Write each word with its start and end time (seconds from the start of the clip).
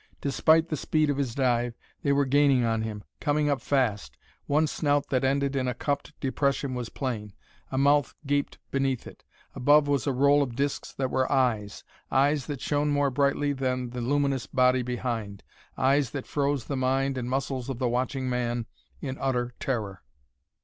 Despite 0.19 0.67
the 0.69 0.77
speed 0.77 1.11
of 1.11 1.17
his 1.17 1.35
dive, 1.35 1.75
they 2.01 2.11
were 2.11 2.25
gaining 2.25 2.65
on 2.65 2.81
him, 2.81 3.03
coming 3.19 3.51
up 3.51 3.61
fast; 3.61 4.17
one 4.47 4.65
snout 4.65 5.09
that 5.09 5.23
ended 5.23 5.55
in 5.55 5.67
a 5.67 5.75
cupped 5.75 6.19
depression 6.19 6.73
was 6.73 6.89
plain. 6.89 7.33
A 7.71 7.77
mouth 7.77 8.15
gaped 8.25 8.57
beneath 8.71 9.05
it; 9.05 9.23
above 9.53 9.87
was 9.87 10.07
a 10.07 10.11
row 10.11 10.41
of 10.41 10.55
discs 10.55 10.91
that 10.93 11.11
were 11.11 11.31
eyes 11.31 11.83
eyes 12.11 12.47
that 12.47 12.61
shone 12.61 12.89
more 12.89 13.11
brightly 13.11 13.53
than 13.53 13.91
the 13.91 14.01
luminous 14.01 14.47
body 14.47 14.81
behind 14.81 15.43
eyes 15.77 16.09
that 16.09 16.25
froze 16.25 16.65
the 16.65 16.75
mind 16.75 17.15
and 17.15 17.29
muscles 17.29 17.69
of 17.69 17.77
the 17.77 17.87
watching 17.87 18.27
man 18.27 18.65
in 19.01 19.19
utter 19.19 19.53
terror. 19.59 20.01